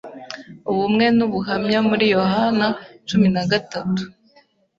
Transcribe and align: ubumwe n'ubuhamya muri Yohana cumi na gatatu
ubumwe 0.71 1.05
n'ubuhamya 1.17 1.79
muri 1.89 2.05
Yohana 2.15 2.67
cumi 3.07 3.27
na 3.35 3.43
gatatu 3.51 4.03